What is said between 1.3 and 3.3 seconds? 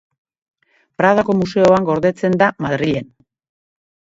Museoan gordetzen da Madrilen.